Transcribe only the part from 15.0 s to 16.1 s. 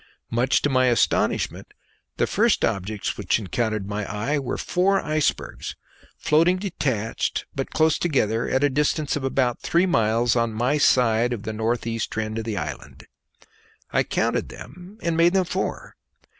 and made them four.